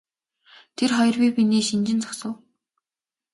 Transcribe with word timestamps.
Тэр 0.77 0.89
хоёр 0.97 1.15
бие 1.21 1.31
биенээ 1.35 1.63
шинжин 1.67 1.99
зогсов. 2.03 2.33